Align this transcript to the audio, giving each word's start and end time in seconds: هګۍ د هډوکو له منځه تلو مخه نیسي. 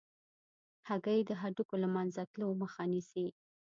هګۍ 0.87 1.19
د 1.25 1.31
هډوکو 1.41 1.75
له 1.83 1.87
منځه 1.95 2.21
تلو 2.31 2.47
مخه 2.61 2.83
نیسي. 2.91 3.27